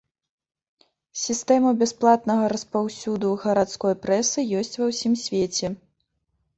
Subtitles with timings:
[1.23, 5.67] Сістэма бясплатнага распаўсюду гарадской прэсы ёсць ва ўсім свеце.